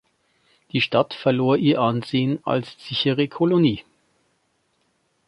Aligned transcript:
Die 0.71 0.81
Stadt 0.81 1.13
verlor 1.13 1.57
ihr 1.57 1.79
Ansehen 1.79 2.39
als 2.43 2.75
sichere 2.87 3.27
Kolonie. 3.27 3.83